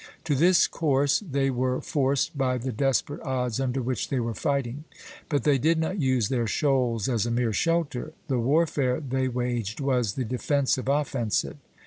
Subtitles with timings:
[0.23, 4.83] To this course they were forced by the desperate odds under which they were fighting;
[5.29, 9.79] but they did not use their shoals as a mere shelter, the warfare they waged
[9.79, 11.57] was the defensive offensive.